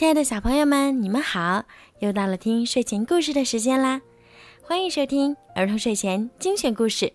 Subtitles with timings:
[0.00, 1.62] 亲爱的小朋友们，你们好！
[1.98, 4.00] 又到了听睡前故事的时间啦，
[4.62, 7.12] 欢迎收听儿童睡前精选故事，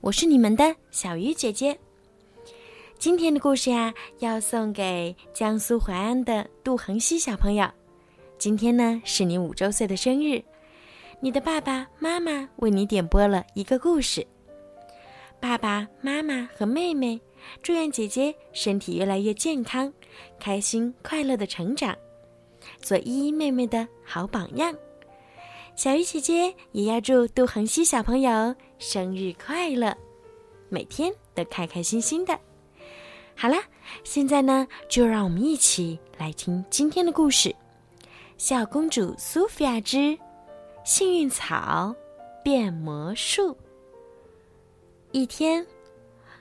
[0.00, 1.78] 我是你们的小鱼姐姐。
[2.98, 7.68] 今天的故事呀，要送给江苏淮安的杜恒熙小朋友。
[8.38, 10.42] 今天呢，是你五周岁的生日，
[11.20, 14.26] 你的爸爸妈妈为你点播了一个故事。
[15.38, 17.20] 爸爸妈妈和妹妹
[17.62, 19.92] 祝愿姐姐身体越来越健康，
[20.40, 21.94] 开心快乐的成长。
[22.80, 24.74] 做依依妹妹的好榜样，
[25.76, 29.96] 小鱼姐姐也要祝杜恒熙小朋友生日快乐，
[30.68, 32.38] 每天都开开心心的。
[33.36, 33.58] 好啦，
[34.04, 37.48] 现在呢，就让我们一起来听今天的故事
[38.38, 40.16] 《小公主苏菲亚之
[40.84, 41.94] 幸运草
[42.44, 43.50] 变魔术》。
[45.10, 45.66] 一天，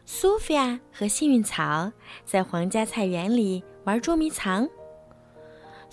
[0.06, 1.92] 苏菲亚和幸运草
[2.26, 4.70] 在皇家菜园里玩捉迷藏。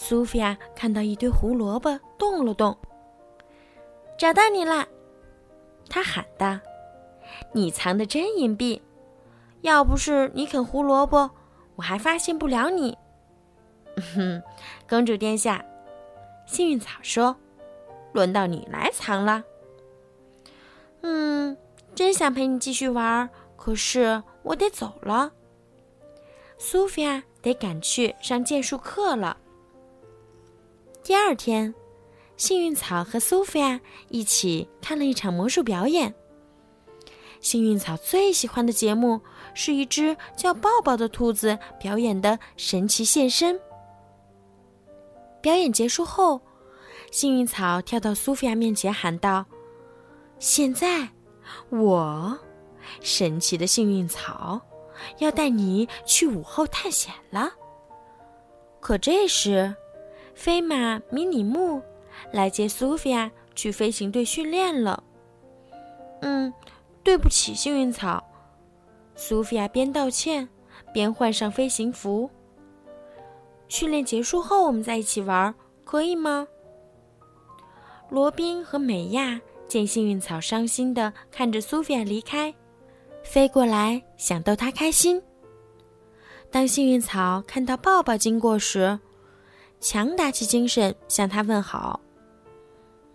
[0.03, 2.75] 苏菲亚看到一堆胡萝卜，动了动。
[4.17, 4.89] 找到你了，
[5.91, 6.59] 她喊道
[7.53, 8.81] ：“你藏的真隐蔽，
[9.61, 11.31] 要不是你啃胡萝卜，
[11.77, 12.97] 我还发现不了你。”
[14.15, 14.43] 哼，
[14.89, 15.63] 公主殿下，
[16.47, 17.37] 幸运草说
[18.15, 19.45] ：“轮到你来藏了。”
[21.03, 21.55] 嗯，
[21.95, 25.31] 真想陪你继续玩，可是我得走了。
[26.57, 29.37] 苏菲亚得赶去上剑术课了。
[31.11, 31.75] 第二天，
[32.37, 33.81] 幸运草和苏菲亚
[34.11, 36.15] 一起看了一场魔术表演。
[37.41, 39.21] 幸运草最喜欢的节目
[39.53, 43.61] 是一只叫抱抱的兔子表演的神奇现身。
[45.43, 46.41] 表演结束后，
[47.11, 49.45] 幸运草跳到苏菲亚面前喊道
[50.39, 51.09] ：“现在，
[51.71, 52.39] 我，
[53.01, 54.61] 神奇的幸运草，
[55.19, 57.51] 要带你去午后探险了。”
[58.79, 59.75] 可这时，
[60.35, 61.83] 飞马迷你木
[62.33, 65.03] 来接苏菲亚去飞行队训练了。
[66.23, 66.53] 嗯，
[67.03, 68.25] 对不起，幸运草。
[69.15, 70.49] 苏菲亚边道歉
[70.93, 72.31] 边换上飞行服。
[73.69, 76.47] 训练结束后，我们再一起玩，可以吗？
[78.09, 82.53] 罗宾和美亚见幸运草伤心的看着苏菲亚离开，
[83.23, 85.23] 飞过来想逗她开心。
[86.51, 88.99] 当幸运草看到抱抱经过时，
[89.81, 92.01] 强打起精神向他问好。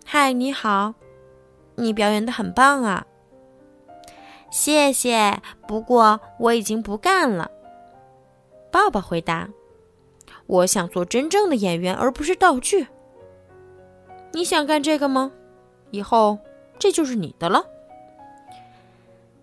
[0.03, 0.95] 嗨，你好，
[1.75, 3.05] 你表演的很棒啊！
[4.51, 7.51] 谢谢，不过我已经不干了。
[8.71, 9.47] 抱抱回答
[10.47, 12.87] ：“我想做真正的演员，而不是道具。”
[14.33, 15.31] 你想干这个吗？
[15.91, 16.39] 以后
[16.79, 17.63] 这就是你的了。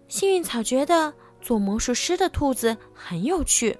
[0.08, 3.78] 幸运草觉得做魔术师的兔子很有趣。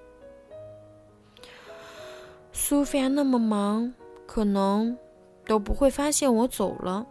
[2.72, 3.92] 苏菲亚那么忙，
[4.26, 4.96] 可能
[5.44, 7.06] 都不会发现我走了。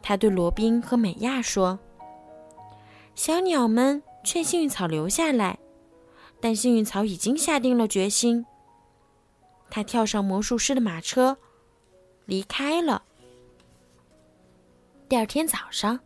[0.00, 1.76] 他对罗宾和美亚说
[3.16, 5.58] ：“小鸟们劝幸运草留下来，
[6.40, 8.46] 但幸运草已经下定了决心。
[9.70, 11.36] 他跳上魔术师的马车，
[12.24, 13.02] 离开了。”
[15.10, 15.98] 第二天早上，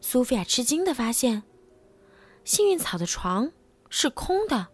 [0.00, 1.42] 苏菲亚吃惊的发现，
[2.44, 3.50] 幸运草的床
[3.90, 4.68] 是空的。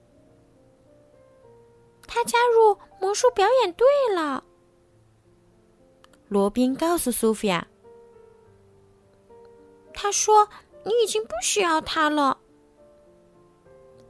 [2.08, 4.42] 他加入魔术表演队了。
[6.28, 7.68] 罗宾告诉苏菲亚
[9.94, 10.48] ：“他说
[10.84, 12.38] 你已经不需要他了。”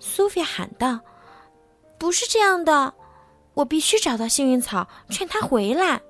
[0.00, 1.00] 苏菲喊道
[1.98, 2.94] ：“不是这样的，
[3.54, 6.00] 我必须找到幸运草，劝他回来。”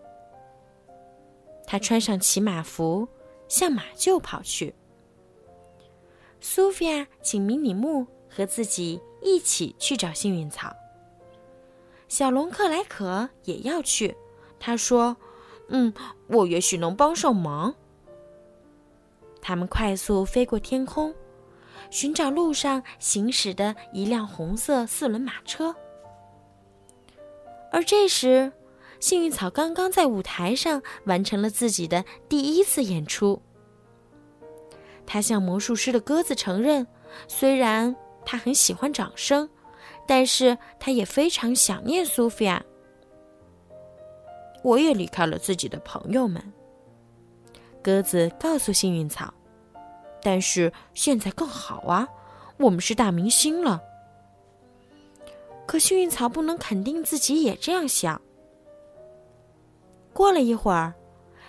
[1.66, 3.08] 他穿上骑马服，
[3.48, 4.74] 向马厩跑去。
[6.40, 10.74] 苏菲亚请迷你木和自己一起去找幸运草。
[12.08, 14.16] 小龙克莱可也要去，
[14.58, 15.16] 他说
[15.68, 15.92] ：“嗯，
[16.28, 17.74] 我也许能帮上忙。”
[19.40, 21.14] 他们快速飞过天空，
[21.90, 25.74] 寻找路上行驶的一辆红色四轮马车。
[27.70, 28.52] 而这时，
[28.98, 33.42] 幸运草刚刚在舞台上完成了自己的第一次演出。
[35.06, 36.86] 他向魔术师的鸽子承认，
[37.28, 37.94] 虽然
[38.24, 39.48] 他很喜欢掌声。
[40.08, 42.64] 但是他也非常想念苏菲亚。
[44.62, 46.42] 我也离开了自己的朋友们。
[47.82, 49.32] 鸽子告诉幸运草
[50.22, 52.08] ：“但是现在更好啊，
[52.56, 53.82] 我们是大明星了。”
[55.66, 58.18] 可幸运草不能肯定自己也这样想。
[60.14, 60.94] 过了一会儿，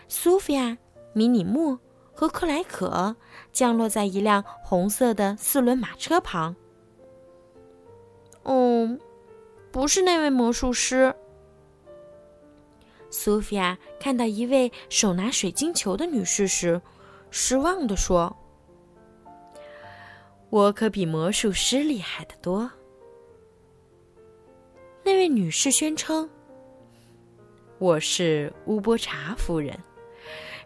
[0.10, 0.78] 苏菲亚、
[1.14, 1.78] 迷你木
[2.14, 3.16] 和克莱可
[3.54, 6.54] 降落在一辆红色的四轮马车旁。
[8.44, 8.98] 哦，
[9.72, 11.14] 不是那位魔术师，
[13.10, 16.82] 苏菲亚看到一位手拿水晶球的女士时，
[17.30, 18.36] 失望地说
[20.50, 22.72] ：“我可比魔术师厉害得多。”
[25.04, 26.30] 那位女士宣称
[27.78, 29.78] ：“我是乌波查夫人，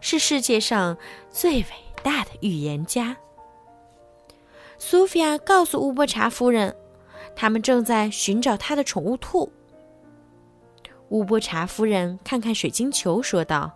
[0.00, 0.96] 是世界上
[1.30, 1.66] 最伟
[2.02, 3.16] 大的预言家。”
[4.76, 6.76] 苏菲亚告诉乌波查夫人，
[7.36, 9.52] 他们正在寻找他的宠物兔。
[11.10, 13.70] 乌波查夫人看看水晶球，说道：“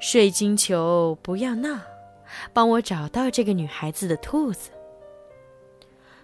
[0.00, 1.80] 水晶球，不要闹，
[2.52, 4.70] 帮我找到这个女孩子的兔子。”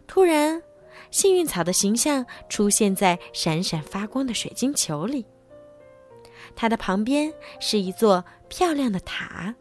[0.06, 0.62] 突然。
[1.10, 5.24] 幸运草的形象出现在闪闪发光的水晶球里。
[6.56, 9.54] 它的旁边是一座漂亮的塔。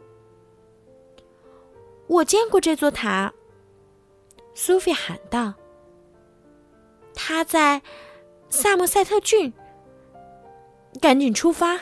[2.07, 3.31] 我见过这座塔。
[4.55, 5.53] 苏菲喊道
[7.13, 7.81] ：“他在
[8.49, 9.51] 萨默塞特郡。”
[11.01, 11.79] 赶紧出发！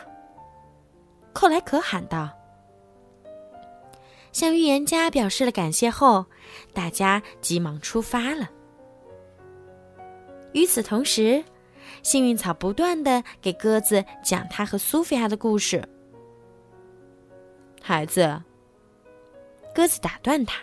[1.34, 2.30] 克莱可喊道。
[4.32, 6.26] 向预言家表示了感谢后，
[6.74, 8.50] 大家急忙出发了。
[10.54, 11.44] 与此同时，
[12.04, 15.84] 幸运草不断的给鸽子讲他和苏菲亚的故事。
[17.82, 18.42] 孩子，
[19.76, 20.62] 鸽子打断他：“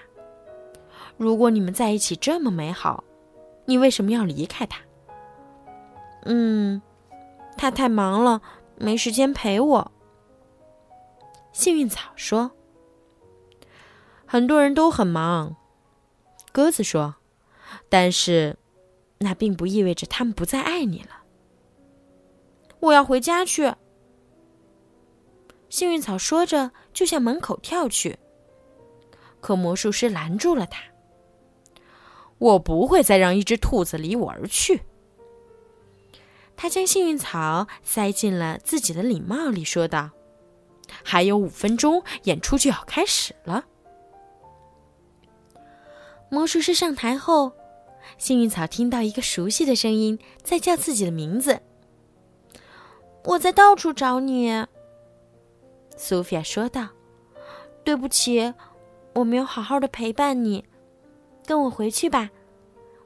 [1.19, 3.05] 如果你们在一起这么美好，
[3.69, 4.81] 你为什么要离开他
[6.27, 6.83] ？”“嗯，
[7.57, 8.43] 他太忙了，
[8.77, 9.93] 没时间陪我。”
[11.53, 12.51] 幸运草说。
[14.27, 15.55] “很多人都很忙。”
[16.51, 17.15] 鸽子说
[17.89, 18.57] ，“但是。”
[19.21, 21.25] 那并不意味着他们不再爱你了。
[22.79, 23.75] 我要回家去。
[25.69, 28.17] 幸运草说着，就向门口跳去。
[29.41, 30.85] 可魔术师拦住了他。
[32.39, 34.83] 我不会再让一只兔子离我而去。
[36.57, 40.11] 他将幸运草塞进了自己的礼帽里，说道
[41.05, 43.65] ：“还有五分钟，演出就要开始了。”
[46.31, 47.53] 魔术师上台后。
[48.17, 51.61] 幸运草听到一个熟悉的声音在叫自己的名字。
[53.25, 54.65] 我在到处找你，
[55.97, 56.89] 苏菲亚说道。
[57.85, 58.55] 对不起，
[59.15, 60.65] 我没有好好的陪伴你。
[61.49, 62.29] 跟我回去吧，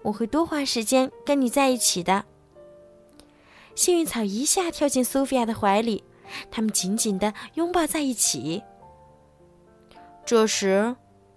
[0.03, 2.25] 我会多花时间跟你在一起的。
[3.77, 6.03] 幸运草一下跳进苏菲亚的怀里，
[6.51, 8.61] 他们紧紧的拥抱在一起。
[10.27, 10.97] 这时，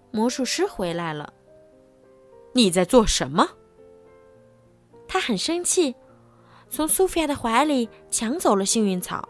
[0.10, 1.31] 魔术师回来了。
[2.54, 3.48] 你在做什么？
[5.07, 5.94] 他很生气，
[6.72, 9.30] 从苏菲亚的怀里抢走了幸运草。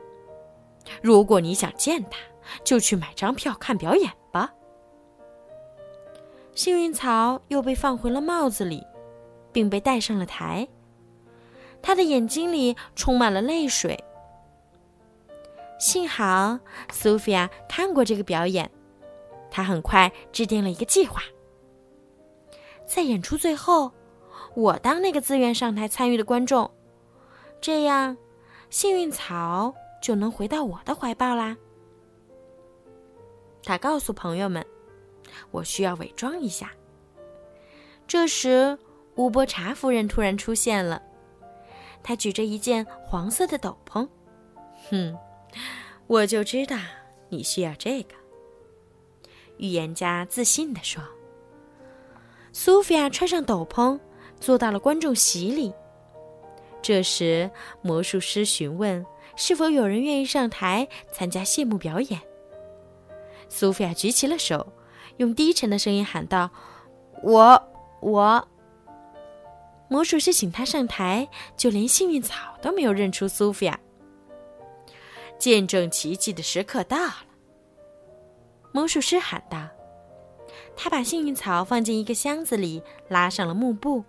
[1.01, 2.17] 如果你想见他，
[2.63, 4.15] 就去买张票看表演吧。
[6.55, 8.81] 幸运草又被放回了帽子里，
[9.51, 10.67] 并被带上了台。
[11.81, 14.01] 他的眼睛里充满了泪水。
[15.77, 16.57] 幸好
[16.91, 18.71] 苏菲亚看过这个表演，
[19.51, 21.21] 她很快制定了一个计划。
[22.87, 23.91] 在演出最后，
[24.55, 26.71] 我当那个自愿上台参与的观众，
[27.59, 28.15] 这样，
[28.69, 31.57] 幸运草就能回到我的怀抱啦。
[33.63, 34.65] 他告诉朋友们
[35.51, 36.71] ：“我需要伪装一下。”
[38.07, 38.77] 这时，
[39.15, 41.01] 乌波查夫人突然出现了，
[42.03, 44.07] 她举着一件黄色的斗篷。
[44.89, 45.17] “哼，
[46.07, 46.77] 我就知道
[47.29, 48.15] 你需要这个。”
[49.57, 51.01] 预言家自信地说。
[52.51, 53.99] 苏菲亚穿上斗篷，
[54.39, 55.73] 坐到了观众席里。
[56.81, 57.49] 这时，
[57.81, 59.05] 魔术师询问
[59.35, 62.21] 是否有人愿意上台参加谢幕表演。
[63.49, 64.71] 苏菲亚举起了手，
[65.17, 66.49] 用低沉的声音喊道
[67.23, 67.69] ：“我，
[68.01, 68.47] 我。”
[69.87, 73.79] 魔术师请他上台，就连幸运草都没有认出苏菲亚。
[75.37, 77.25] 见证奇迹的时刻到了，
[78.71, 79.67] 魔术师喊道。
[80.75, 84.03] 他把幸运草放进一个箱子里，拉上了幕布。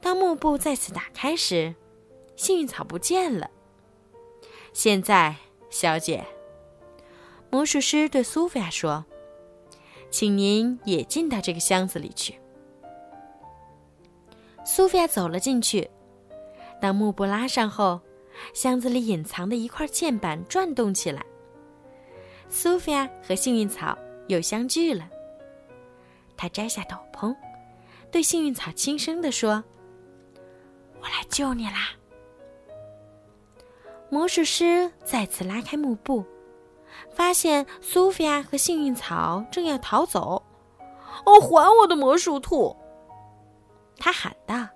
[0.00, 1.74] 当幕布再次打开时，
[2.36, 3.50] 幸运草不见了。
[4.72, 5.36] 现在，
[5.68, 6.24] 小姐，
[7.50, 9.04] 魔术师对苏菲亚说
[10.12, 12.38] ：“请您也进到这个箱子里去。”
[14.64, 15.90] 苏菲亚走了进去。
[16.80, 18.00] 当幕布拉上后，
[18.54, 21.24] 箱子里隐藏的一块键板转动起来。
[22.48, 23.98] 苏菲亚和幸运草。
[24.28, 25.10] 又相聚了。
[26.36, 27.34] 他摘下斗篷，
[28.10, 29.62] 对幸运草轻声地说
[31.02, 31.90] ：“我来救你啦！”
[34.08, 36.24] 魔术师再次拉开幕布，
[37.14, 40.42] 发现苏菲亚和幸运草正要逃走。
[41.24, 42.76] “哦，还我的魔术兔！”
[43.98, 44.68] 他喊道。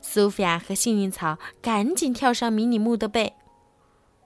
[0.00, 3.34] 苏菲亚和幸运草赶紧跳上迷你木的背。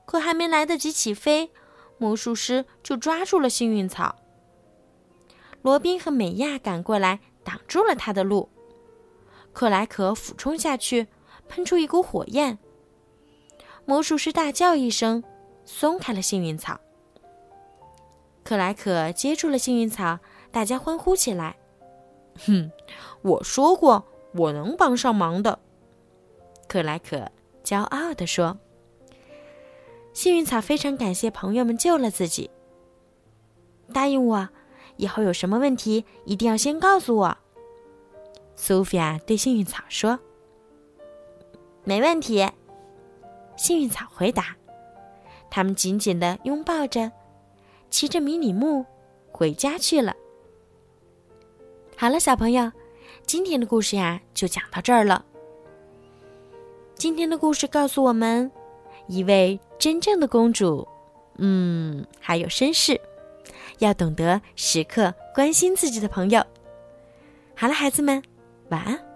[0.07, 1.51] 可还没来得及起飞，
[1.99, 4.17] 魔术师就抓住了幸运草。
[5.63, 8.51] 罗宾和美亚赶过来，挡住了他的路。
[9.53, 11.07] 克莱可俯冲下去，
[11.49, 12.59] 喷出一股火焰。
[13.87, 15.25] 魔术师大叫一声，
[15.65, 16.79] 松开了幸运草。
[18.45, 20.19] 克莱可接住了幸运草，
[20.53, 21.57] 大家欢呼起来。
[22.47, 22.71] 哼，
[23.23, 25.59] 我说过我能帮上忙的。
[26.69, 27.31] 克莱可
[27.65, 28.59] 骄傲地说。
[30.13, 32.51] 幸运草非常感谢朋友们救了自己。
[33.93, 34.49] 答应我。
[34.97, 37.37] 以后有什么问题，一定要先告诉我。
[38.55, 40.21] 苏菲亚对幸运草说
[41.83, 42.49] ：“没问题。”
[43.57, 44.55] 幸运草回答。
[45.51, 47.11] 他们紧紧的拥抱着，
[47.95, 48.85] 骑着迷你木
[49.31, 50.17] 回家去了。
[51.97, 52.73] 好了，小朋友，
[53.25, 55.25] 今天的故事呀就讲到这儿了。
[56.97, 58.51] 今天的故事告诉我们，
[59.07, 60.89] 一位真正的公主，
[61.39, 63.01] 嗯，还有绅士。
[63.79, 66.45] 要懂得时刻关心自己的朋友。
[67.55, 68.21] 好了，孩子们，
[68.71, 69.14] 晚安。